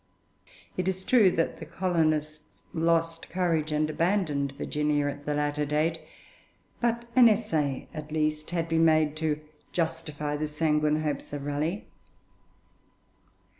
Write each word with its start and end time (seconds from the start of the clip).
It 0.77 0.87
is 0.87 1.05
true 1.05 1.29
that 1.33 1.57
the 1.57 1.65
colonists 1.67 2.63
lost 2.73 3.29
courage 3.29 3.71
and 3.71 3.87
abandoned 3.87 4.51
Virginia 4.53 5.05
at 5.05 5.25
the 5.27 5.35
latter 5.35 5.63
date, 5.63 5.99
but 6.79 7.05
an 7.15 7.29
essay 7.29 7.87
at 7.93 8.11
least 8.11 8.49
had 8.49 8.67
been 8.67 8.83
made 8.85 9.15
to 9.17 9.39
justify 9.71 10.35
the 10.35 10.47
sanguine 10.47 11.03
hopes 11.03 11.33
of 11.33 11.45
Raleigh. 11.45 11.85